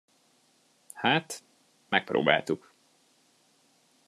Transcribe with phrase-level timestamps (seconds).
[0.93, 1.43] Hát,
[1.89, 2.71] megpróbáltuk.